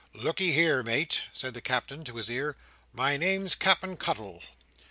[0.15, 2.57] "Look'ee here, mate," said the Captain in his ear;
[2.91, 4.41] "my name's Cap'en Cuttle."